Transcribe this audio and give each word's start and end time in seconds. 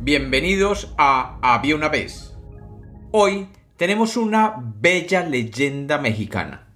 Bienvenidos 0.00 0.94
a 0.96 1.40
Había 1.42 1.74
una 1.74 1.88
vez. 1.88 2.32
Hoy 3.10 3.48
tenemos 3.76 4.16
una 4.16 4.54
bella 4.56 5.24
leyenda 5.24 5.98
mexicana. 5.98 6.68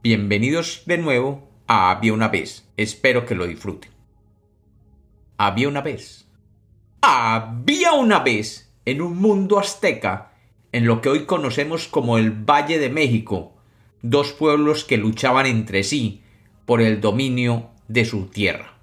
Bienvenidos 0.00 0.84
de 0.86 0.98
nuevo 0.98 1.50
a 1.66 1.90
Había 1.90 2.12
una 2.12 2.28
vez. 2.28 2.68
Espero 2.76 3.26
que 3.26 3.34
lo 3.34 3.48
disfruten. 3.48 3.90
Había 5.36 5.68
una 5.68 5.80
vez. 5.80 6.28
Había 7.00 7.94
una 7.94 8.20
vez 8.20 8.72
en 8.84 9.02
un 9.02 9.18
mundo 9.18 9.58
azteca, 9.58 10.34
en 10.70 10.86
lo 10.86 11.00
que 11.00 11.08
hoy 11.08 11.26
conocemos 11.26 11.88
como 11.88 12.16
el 12.16 12.30
Valle 12.30 12.78
de 12.78 12.90
México, 12.90 13.56
dos 14.02 14.32
pueblos 14.32 14.84
que 14.84 14.98
luchaban 14.98 15.46
entre 15.46 15.82
sí 15.82 16.22
por 16.64 16.80
el 16.80 17.00
dominio 17.00 17.70
de 17.88 18.04
su 18.04 18.26
tierra. 18.26 18.78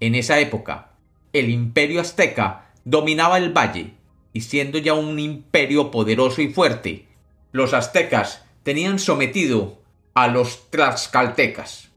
En 0.00 0.16
esa 0.16 0.40
época, 0.40 0.89
el 1.32 1.50
imperio 1.50 2.00
azteca 2.00 2.70
dominaba 2.84 3.38
el 3.38 3.56
valle, 3.56 3.94
y 4.32 4.42
siendo 4.42 4.78
ya 4.78 4.94
un 4.94 5.18
imperio 5.18 5.90
poderoso 5.90 6.42
y 6.42 6.52
fuerte, 6.52 7.06
los 7.52 7.74
aztecas 7.74 8.44
tenían 8.62 8.98
sometido 8.98 9.78
a 10.14 10.28
los 10.28 10.70
tlaxcaltecas, 10.70 11.88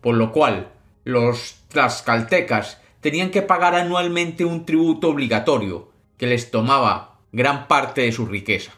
por 0.00 0.14
lo 0.14 0.32
cual 0.32 0.70
los 1.04 1.56
tlaxcaltecas 1.68 2.78
tenían 3.00 3.30
que 3.30 3.42
pagar 3.42 3.74
anualmente 3.74 4.44
un 4.44 4.64
tributo 4.64 5.08
obligatorio 5.08 5.90
que 6.16 6.26
les 6.26 6.50
tomaba 6.50 7.18
gran 7.32 7.66
parte 7.66 8.02
de 8.02 8.12
su 8.12 8.26
riqueza. 8.26 8.72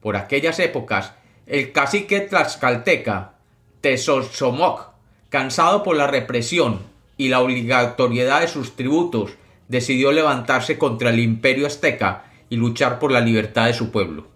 Por 0.00 0.16
aquellas 0.16 0.58
épocas, 0.58 1.12
el 1.46 1.72
cacique 1.72 2.20
tlaxcalteca, 2.20 3.34
Tezosomoc, 3.80 4.90
cansado 5.28 5.82
por 5.82 5.96
la 5.96 6.06
represión 6.06 6.95
y 7.16 7.28
la 7.28 7.40
obligatoriedad 7.40 8.40
de 8.40 8.48
sus 8.48 8.76
tributos, 8.76 9.32
decidió 9.68 10.12
levantarse 10.12 10.78
contra 10.78 11.10
el 11.10 11.20
imperio 11.20 11.66
azteca 11.66 12.24
y 12.48 12.56
luchar 12.56 12.98
por 12.98 13.10
la 13.10 13.20
libertad 13.20 13.66
de 13.66 13.74
su 13.74 13.90
pueblo. 13.90 14.28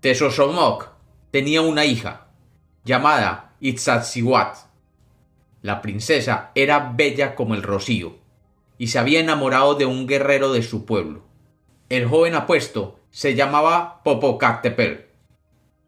Tezosomoc 0.00 0.88
tenía 1.30 1.60
una 1.60 1.84
hija, 1.84 2.28
llamada 2.84 3.54
Itzatzihuat. 3.60 4.56
La 5.62 5.82
princesa 5.82 6.52
era 6.54 6.92
bella 6.96 7.34
como 7.34 7.54
el 7.54 7.62
rocío, 7.62 8.16
y 8.78 8.86
se 8.86 8.98
había 8.98 9.20
enamorado 9.20 9.74
de 9.74 9.84
un 9.84 10.06
guerrero 10.06 10.52
de 10.52 10.62
su 10.62 10.86
pueblo. 10.86 11.24
El 11.90 12.06
joven 12.06 12.34
apuesto 12.34 13.00
se 13.10 13.34
llamaba 13.34 14.02
Popocatépetl 14.04 15.10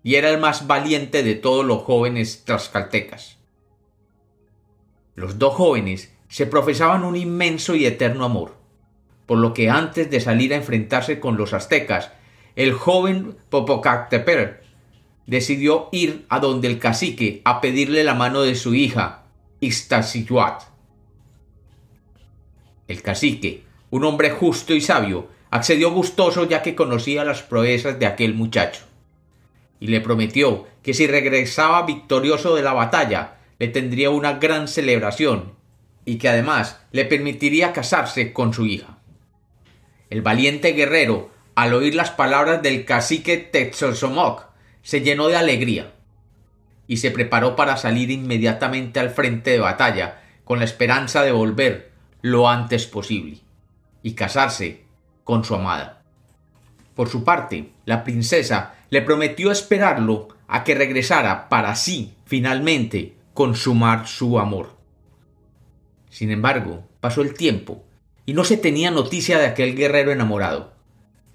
y 0.03 0.17
era 0.17 0.31
el 0.31 0.39
más 0.39 0.67
valiente 0.67 1.23
de 1.23 1.35
todos 1.35 1.65
los 1.65 1.83
jóvenes 1.83 2.45
tlaxcaltecas. 2.45 3.39
Los 5.15 5.39
dos 5.39 5.55
jóvenes 5.55 6.13
se 6.29 6.47
profesaban 6.47 7.05
un 7.05 7.17
inmenso 7.17 7.75
y 7.75 7.87
eterno 7.87 8.25
amor, 8.25 8.57
por 9.27 9.39
lo 9.39 9.55
que 9.55 9.71
antes 9.71 10.11
de 10.11 10.21
salir 10.21 10.53
a 10.53 10.57
enfrentarse 10.57 11.21
con 11.21 11.37
los 11.37 11.53
aztecas, 11.53 12.11
el 12.57 12.73
joven 12.73 13.37
Popocatépetl 13.51 14.63
decidió 15.27 15.89
ir 15.93 16.27
a 16.29 16.41
donde 16.41 16.69
el 16.69 16.79
cacique 16.79 17.43
a 17.45 17.61
pedirle 17.61 18.05
la 18.05 18.15
mano 18.15 18.43
de 18.43 18.55
su 18.55 18.75
hija, 18.75 19.25
Ixtaccihuat. 19.61 20.63
El 22.89 23.03
cacique, 23.03 23.65
un 23.91 24.05
hombre 24.05 24.31
justo 24.31 24.75
y 24.75 24.81
sabio, 24.81 25.29
accedió 25.51 25.93
gustoso 25.93 26.49
ya 26.49 26.63
que 26.63 26.75
conocía 26.75 27.25
las 27.25 27.43
proezas 27.43 27.99
de 27.99 28.07
aquel 28.07 28.35
muchacho 28.35 28.83
y 29.83 29.89
le 29.89 30.01
prometió 30.01 30.65
que 30.81 30.95
si 30.95 31.09
regresaba 31.09 31.83
victorioso 31.83 32.55
de 32.55 32.63
la 32.63 32.73
batalla, 32.73 33.39
le 33.63 33.69
tendría 33.69 34.11
una 34.11 34.41
gran 34.41 34.67
celebración 34.67 35.53
y 36.05 36.17
que 36.17 36.29
además 36.29 36.81
le 36.91 37.05
permitiría 37.05 37.73
casarse 37.73 38.33
con 38.33 38.53
su 38.53 38.67
hija. 38.67 38.99
El 40.11 40.21
valiente 40.21 40.73
guerrero, 40.73 41.31
al 41.55 41.73
oír 41.73 41.95
las 41.95 42.11
palabras 42.11 42.61
del 42.61 42.85
cacique 42.85 43.37
Texosomoc, 43.37 44.47
se 44.83 45.03
llenó 45.03 45.29
de 45.29 45.37
alegría 45.37 45.93
y 46.89 46.97
se 46.97 47.13
preparó 47.13 47.55
para 47.55 47.77
salir 47.77 48.11
inmediatamente 48.11 48.99
al 48.99 49.11
frente 49.11 49.53
de 49.53 49.61
batalla 49.61 50.23
con 50.43 50.59
la 50.59 50.65
esperanza 50.65 51.23
de 51.23 51.31
volver 51.31 51.93
lo 52.21 52.49
antes 52.49 52.87
posible 52.87 53.39
y 54.03 54.15
casarse 54.15 54.83
con 55.23 55.45
su 55.45 55.55
amada. 55.55 56.03
Por 56.97 57.09
su 57.09 57.23
parte, 57.23 57.71
la 57.85 58.03
princesa 58.03 58.75
le 58.91 59.03
prometió 59.03 59.53
esperarlo 59.53 60.31
a 60.49 60.65
que 60.65 60.75
regresara 60.75 61.49
para 61.49 61.71
así, 61.71 62.17
finalmente, 62.27 63.22
consumar 63.35 64.07
su 64.07 64.39
amor. 64.39 64.77
Sin 66.11 66.31
embargo, 66.31 66.85
pasó 67.01 67.23
el 67.23 67.35
tiempo 67.35 67.85
y 68.27 68.35
no 68.35 68.45
se 68.45 68.57
tenía 68.57 68.91
noticia 68.91 69.39
de 69.39 69.47
aquel 69.47 69.75
guerrero 69.75 70.13
enamorado. 70.13 70.73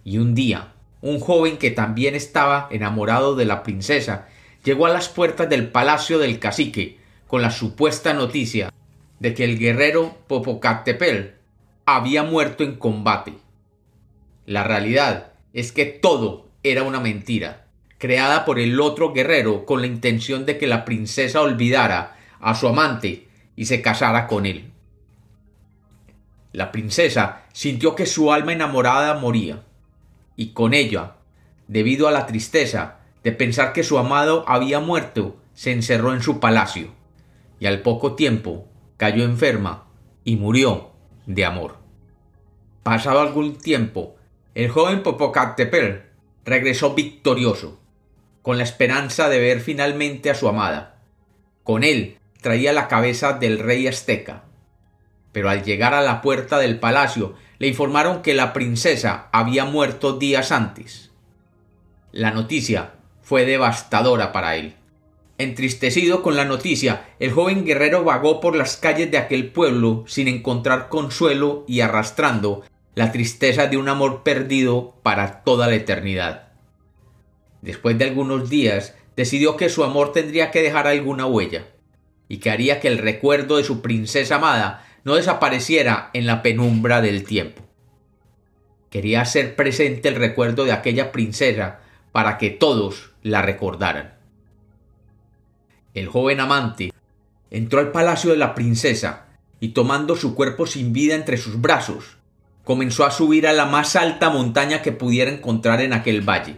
Y 0.03 0.19
un 0.19 0.35
día, 0.35 0.73
un 1.01 1.19
joven 1.19 1.57
que 1.57 1.71
también 1.71 2.15
estaba 2.15 2.67
enamorado 2.71 3.35
de 3.35 3.45
la 3.45 3.63
princesa 3.63 4.27
llegó 4.63 4.85
a 4.85 4.89
las 4.89 5.09
puertas 5.09 5.49
del 5.49 5.69
palacio 5.69 6.19
del 6.19 6.39
cacique 6.39 6.99
con 7.27 7.41
la 7.41 7.51
supuesta 7.51 8.13
noticia 8.13 8.71
de 9.19 9.33
que 9.33 9.43
el 9.43 9.57
guerrero 9.57 10.17
Popocatépetl 10.27 11.35
había 11.85 12.23
muerto 12.23 12.63
en 12.63 12.75
combate. 12.75 13.33
La 14.45 14.63
realidad 14.63 15.33
es 15.53 15.71
que 15.71 15.85
todo 15.85 16.49
era 16.63 16.83
una 16.83 16.99
mentira, 16.99 17.66
creada 17.97 18.45
por 18.45 18.59
el 18.59 18.79
otro 18.79 19.13
guerrero 19.13 19.65
con 19.65 19.81
la 19.81 19.87
intención 19.87 20.45
de 20.45 20.57
que 20.57 20.67
la 20.67 20.85
princesa 20.85 21.41
olvidara 21.41 22.17
a 22.39 22.55
su 22.55 22.67
amante 22.67 23.27
y 23.55 23.65
se 23.65 23.81
casara 23.81 24.27
con 24.27 24.45
él. 24.45 24.71
La 26.53 26.71
princesa 26.71 27.43
sintió 27.53 27.95
que 27.95 28.05
su 28.05 28.31
alma 28.31 28.53
enamorada 28.53 29.15
moría, 29.15 29.63
y 30.35 30.53
con 30.53 30.73
ella, 30.73 31.15
debido 31.67 32.07
a 32.07 32.11
la 32.11 32.25
tristeza 32.25 32.99
de 33.23 33.31
pensar 33.31 33.73
que 33.73 33.83
su 33.83 33.97
amado 33.97 34.45
había 34.47 34.79
muerto, 34.79 35.37
se 35.53 35.71
encerró 35.71 36.13
en 36.13 36.21
su 36.21 36.39
palacio, 36.39 36.89
y 37.59 37.65
al 37.65 37.81
poco 37.81 38.13
tiempo 38.13 38.67
cayó 38.97 39.23
enferma 39.23 39.87
y 40.23 40.35
murió 40.35 40.91
de 41.25 41.45
amor. 41.45 41.77
Pasado 42.83 43.19
algún 43.19 43.57
tiempo, 43.57 44.15
el 44.55 44.69
joven 44.69 45.03
Popocatépetl 45.03 46.07
regresó 46.45 46.93
victorioso, 46.93 47.79
con 48.47 48.57
la 48.57 48.63
esperanza 48.63 49.27
de 49.27 49.41
ver 49.41 49.59
finalmente 49.59 50.29
a 50.29 50.33
su 50.33 50.47
amada. 50.47 51.01
Con 51.65 51.83
él 51.83 52.17
traía 52.39 52.71
la 52.71 52.87
cabeza 52.87 53.33
del 53.33 53.59
rey 53.59 53.89
azteca. 53.89 54.45
Pero 55.33 55.49
al 55.49 55.65
llegar 55.65 55.93
a 55.93 56.01
la 56.01 56.21
puerta 56.21 56.57
del 56.57 56.79
palacio 56.79 57.35
le 57.59 57.67
informaron 57.67 58.21
que 58.21 58.33
la 58.33 58.53
princesa 58.53 59.27
había 59.33 59.65
muerto 59.65 60.13
días 60.17 60.53
antes. 60.53 61.11
La 62.13 62.31
noticia 62.31 62.93
fue 63.21 63.43
devastadora 63.43 64.31
para 64.31 64.55
él. 64.55 64.75
Entristecido 65.37 66.23
con 66.23 66.37
la 66.37 66.45
noticia, 66.45 67.03
el 67.19 67.33
joven 67.33 67.65
guerrero 67.65 68.05
vagó 68.05 68.39
por 68.39 68.55
las 68.55 68.77
calles 68.77 69.11
de 69.11 69.17
aquel 69.17 69.51
pueblo 69.51 70.05
sin 70.07 70.29
encontrar 70.29 70.87
consuelo 70.87 71.65
y 71.67 71.81
arrastrando 71.81 72.63
la 72.95 73.11
tristeza 73.11 73.67
de 73.67 73.75
un 73.75 73.89
amor 73.89 74.23
perdido 74.23 74.95
para 75.03 75.43
toda 75.43 75.67
la 75.67 75.75
eternidad. 75.75 76.46
Después 77.61 77.97
de 77.97 78.05
algunos 78.05 78.49
días, 78.49 78.95
decidió 79.15 79.57
que 79.57 79.69
su 79.69 79.83
amor 79.83 80.11
tendría 80.11 80.51
que 80.51 80.61
dejar 80.61 80.87
alguna 80.87 81.25
huella, 81.25 81.67
y 82.29 82.37
que 82.37 82.51
haría 82.51 82.79
que 82.79 82.87
el 82.87 82.97
recuerdo 82.97 83.57
de 83.57 83.63
su 83.63 83.81
princesa 83.81 84.35
amada 84.35 84.85
no 85.03 85.15
desapareciera 85.15 86.09
en 86.13 86.25
la 86.25 86.41
penumbra 86.41 87.01
del 87.01 87.23
tiempo. 87.23 87.63
Quería 88.89 89.21
hacer 89.21 89.55
presente 89.55 90.09
el 90.09 90.15
recuerdo 90.15 90.65
de 90.65 90.71
aquella 90.71 91.11
princesa 91.11 91.79
para 92.11 92.37
que 92.37 92.49
todos 92.49 93.11
la 93.21 93.41
recordaran. 93.41 94.15
El 95.93 96.07
joven 96.07 96.39
amante 96.39 96.93
entró 97.49 97.79
al 97.79 97.91
palacio 97.91 98.31
de 98.31 98.37
la 98.37 98.53
princesa 98.53 99.27
y 99.59 99.69
tomando 99.69 100.15
su 100.15 100.35
cuerpo 100.35 100.67
sin 100.67 100.93
vida 100.93 101.15
entre 101.15 101.37
sus 101.37 101.59
brazos, 101.59 102.17
comenzó 102.63 103.05
a 103.05 103.11
subir 103.11 103.47
a 103.47 103.53
la 103.53 103.65
más 103.65 103.95
alta 103.95 104.29
montaña 104.29 104.81
que 104.81 104.91
pudiera 104.91 105.31
encontrar 105.31 105.81
en 105.81 105.93
aquel 105.93 106.21
valle. 106.21 106.57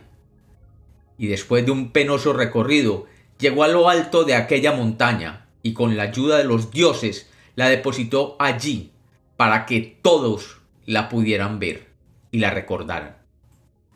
Y 1.20 1.28
después 1.28 1.66
de 1.66 1.72
un 1.72 1.92
penoso 1.92 2.34
recorrido, 2.34 3.06
llegó 3.38 3.64
a 3.64 3.68
lo 3.68 3.90
alto 3.90 4.24
de 4.24 4.34
aquella 4.34 4.72
montaña, 4.72 5.46
y 5.62 5.74
con 5.74 5.98
la 5.98 6.04
ayuda 6.04 6.38
de 6.38 6.46
los 6.46 6.72
dioses 6.72 7.30
la 7.56 7.70
depositó 7.70 8.38
allí, 8.40 8.94
para 9.36 9.66
que 9.66 10.00
todos 10.02 10.60
la 10.86 11.10
pudieran 11.10 11.60
ver 11.60 11.90
y 12.32 12.40
la 12.40 12.52
recordaran. 12.52 13.18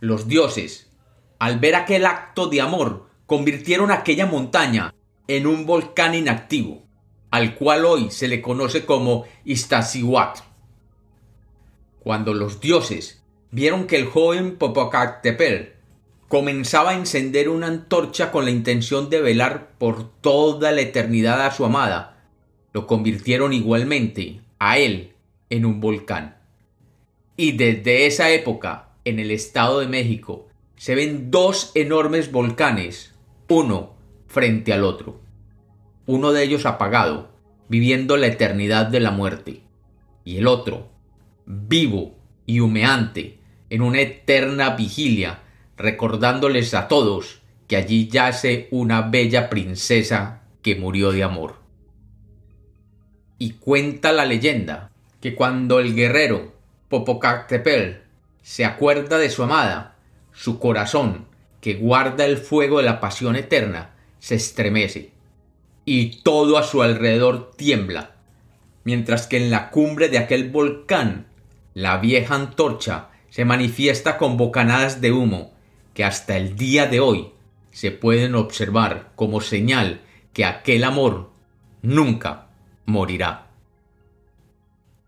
Los 0.02 0.28
dioses, 0.28 0.92
al 1.40 1.60
ver 1.60 1.76
aquel 1.76 2.06
acto 2.06 2.48
de 2.48 2.60
amor, 2.60 3.08
convirtieron 3.26 3.90
aquella 3.90 4.26
montaña 4.26 4.94
en 5.28 5.48
un 5.48 5.66
volcán 5.66 6.16
inactivo, 6.16 6.84
al 7.32 7.56
cual 7.56 7.86
hoy 7.86 8.12
se 8.12 8.28
le 8.28 8.42
conoce 8.42 8.86
como 8.86 9.24
Iztaccíhuatl. 9.46 10.42
Cuando 12.02 12.34
los 12.34 12.60
dioses 12.60 13.24
vieron 13.50 13.88
que 13.88 13.96
el 13.96 14.08
joven 14.08 14.58
Popocatépetl 14.58 15.74
comenzaba 16.34 16.90
a 16.90 16.98
encender 16.98 17.48
una 17.48 17.68
antorcha 17.68 18.32
con 18.32 18.46
la 18.46 18.50
intención 18.50 19.12
de 19.12 19.22
velar 19.22 19.70
por 19.78 20.12
toda 20.20 20.72
la 20.72 20.82
eternidad 20.82 21.46
a 21.46 21.52
su 21.52 21.64
amada, 21.64 22.26
lo 22.74 22.88
convirtieron 22.88 23.54
igualmente 23.54 24.42
a 24.58 24.80
él 24.80 25.12
en 25.52 25.64
un 25.64 25.80
volcán. 25.80 26.38
Y 27.38 27.52
desde 27.52 28.08
esa 28.08 28.32
época, 28.32 28.94
en 29.06 29.20
el 29.20 29.30
Estado 29.30 29.80
de 29.80 29.86
México, 29.86 30.48
se 30.76 30.96
ven 30.96 31.30
dos 31.30 31.72
enormes 31.76 32.32
volcanes, 32.32 33.14
uno 33.48 33.94
frente 34.26 34.74
al 34.74 34.86
otro. 34.86 35.22
Uno 36.08 36.32
de 36.32 36.42
ellos 36.42 36.66
apagado, 36.66 37.30
viviendo 37.70 38.18
la 38.18 38.26
eternidad 38.26 38.88
de 38.88 39.02
la 39.02 39.12
muerte, 39.12 39.62
y 40.26 40.38
el 40.38 40.48
otro, 40.48 40.90
vivo 41.46 42.16
y 42.48 42.60
humeante, 42.60 43.38
en 43.70 43.84
una 43.84 44.02
eterna 44.02 44.72
vigilia, 44.72 45.44
recordándoles 45.78 46.74
a 46.74 46.88
todos 46.88 47.42
que 47.68 47.78
allí 47.78 48.08
yace 48.08 48.68
una 48.72 49.02
bella 49.02 49.50
princesa 49.50 50.42
que 50.62 50.76
murió 50.76 51.12
de 51.12 51.24
amor. 51.24 51.56
Y 53.38 53.54
cuenta 53.54 54.12
la 54.12 54.26
leyenda 54.26 54.92
que 55.22 55.36
cuando 55.36 55.80
el 55.80 55.96
guerrero 55.96 56.54
Popocatépetl 56.90 58.02
se 58.42 58.66
acuerda 58.66 59.18
de 59.18 59.30
su 59.30 59.44
amada, 59.44 59.96
su 60.34 60.60
corazón, 60.60 61.26
que 61.62 61.76
guarda 61.76 62.26
el 62.26 62.38
fuego 62.38 62.78
de 62.78 62.84
la 62.84 63.00
pasión 63.00 63.36
eterna, 63.36 63.92
se 64.20 64.36
estremece, 64.36 65.12
y 65.86 66.22
todo 66.22 66.58
a 66.58 66.64
su 66.64 66.82
alrededor 66.82 67.52
tiembla, 67.56 68.16
mientras 68.84 69.28
que 69.28 69.38
en 69.38 69.50
la 69.50 69.70
cumbre 69.70 70.10
de 70.10 70.18
aquel 70.18 70.50
volcán, 70.50 71.28
la 71.74 71.98
vieja 71.98 72.36
antorcha 72.36 73.10
se 73.30 73.46
manifiesta 73.46 74.18
con 74.18 74.38
bocanadas 74.38 75.02
de 75.02 75.12
humo 75.12 75.53
que 75.94 76.04
hasta 76.04 76.38
el 76.38 76.56
día 76.56 76.88
de 76.88 77.00
hoy 77.00 77.32
se 77.72 77.92
pueden 77.92 78.36
observar 78.36 79.12
como 79.16 79.42
señal 79.42 80.02
que 80.34 80.46
aquel 80.46 80.84
amor 80.84 81.32
nunca 81.82 82.50
morirá. 82.86 83.52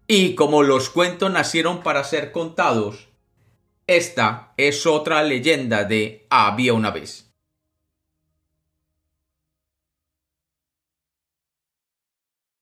Y 0.08 0.36
como 0.36 0.64
los 0.64 0.90
cuentos 0.90 1.32
nacieron 1.32 1.82
para 1.82 2.04
ser 2.04 2.32
contados, 2.32 3.08
esta 3.88 4.54
es 4.58 4.86
otra 4.86 5.24
leyenda 5.24 5.84
de 5.84 6.26
Había 6.30 6.74
una 6.74 6.92
vez. 6.92 7.25